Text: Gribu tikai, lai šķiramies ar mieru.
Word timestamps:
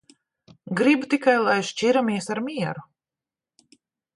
Gribu 0.79 1.09
tikai, 1.11 1.35
lai 1.47 1.57
šķiramies 1.67 2.31
ar 2.37 2.43
mieru. 2.49 2.87